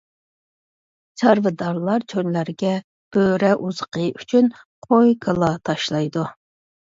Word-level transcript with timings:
چارۋىدارلار 1.21 2.05
چۆللەرگە 2.13 2.71
بۆرە 3.17 3.51
ئوزۇقى 3.67 4.07
ئۈچۈن 4.15 4.49
قوي- 4.89 5.15
كالا 5.27 5.53
تاشلايدۇ. 5.71 6.27